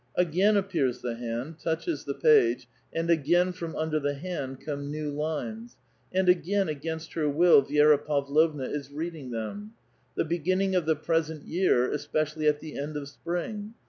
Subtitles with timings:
[0.15, 5.11] Again appears the hand, touches the page, and again from ???^^er the hand come new
[5.11, 5.77] lines;
[6.11, 9.73] and again against her will *^* ^ra Pavlovna is reading them:—
[10.17, 13.75] The beginning of the present year, especially at the end ♦w spring.